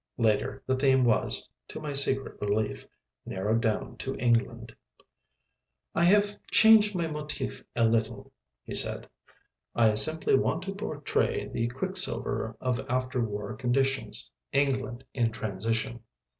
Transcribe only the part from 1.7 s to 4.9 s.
my secret relief) narrowed down to England.